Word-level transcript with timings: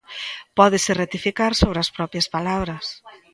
Pódese 0.57 0.91
rectificar 1.01 1.51
sobre 1.61 1.79
as 1.83 1.93
propias 1.97 2.27
palabras. 2.35 2.85